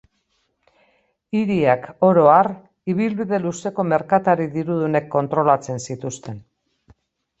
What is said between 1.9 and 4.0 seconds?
oro har, ibilbide luzeko